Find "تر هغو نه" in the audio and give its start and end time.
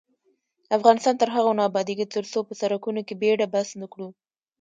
1.21-1.63